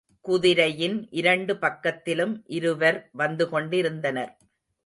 குதிரையின் 0.25 1.07
இரண்டு 1.11 1.53
பக்கத்திலும் 1.53 2.41
இருவர் 2.49 3.09
வந்துகொண்டிருந்தனர். 3.17 4.33